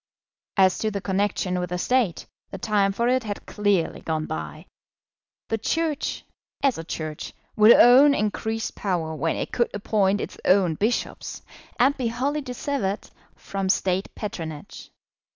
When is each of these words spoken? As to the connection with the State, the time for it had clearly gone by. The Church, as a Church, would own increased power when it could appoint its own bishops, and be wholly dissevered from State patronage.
As 0.57 0.79
to 0.79 0.89
the 0.89 0.99
connection 0.99 1.59
with 1.59 1.69
the 1.69 1.77
State, 1.77 2.25
the 2.49 2.57
time 2.57 2.91
for 2.91 3.07
it 3.07 3.21
had 3.23 3.45
clearly 3.45 4.01
gone 4.01 4.25
by. 4.25 4.65
The 5.49 5.59
Church, 5.59 6.25
as 6.63 6.79
a 6.79 6.83
Church, 6.83 7.33
would 7.55 7.71
own 7.73 8.15
increased 8.15 8.73
power 8.73 9.13
when 9.13 9.35
it 9.35 9.51
could 9.51 9.69
appoint 9.75 10.19
its 10.19 10.39
own 10.43 10.73
bishops, 10.73 11.43
and 11.79 11.95
be 11.97 12.07
wholly 12.07 12.41
dissevered 12.41 13.11
from 13.35 13.69
State 13.69 14.07
patronage. 14.15 14.89